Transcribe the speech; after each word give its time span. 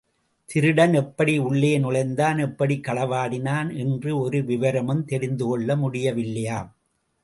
திருடன் 0.45 0.93
எப்படி 0.93 1.37
உள்ளே 1.37 1.79
நுழைந்தான், 1.79 2.37
எப்படிக் 2.37 2.87
களவாடினான் 2.87 3.77
என்று 3.77 4.19
ஒரு 4.19 4.43
விவரமும் 4.43 5.05
தெரிந்துகொள்ள 5.05 5.75
முடிய 5.75 6.13
வில்லையாம். 6.13 6.69